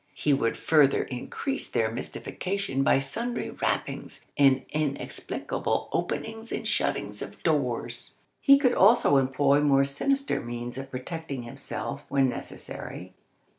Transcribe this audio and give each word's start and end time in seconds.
He 0.15 0.33
would 0.33 0.57
further 0.57 1.03
increase 1.03 1.69
their 1.69 1.91
mystification 1.91 2.81
by 2.81 2.97
sundry 2.97 3.51
rappings, 3.51 4.25
and 4.35 4.63
inexplicable 4.71 5.89
openings 5.91 6.51
and 6.51 6.67
shuttings 6.67 7.21
of 7.21 7.43
doors. 7.43 8.17
He 8.39 8.57
could 8.57 8.73
also 8.73 9.17
employ 9.17 9.61
more 9.61 9.85
sinister 9.85 10.39
means 10.41 10.79
of 10.79 10.89
protecting 10.89 11.43
himself 11.43 12.03
when 12.09 12.27
necessary. 12.29 13.13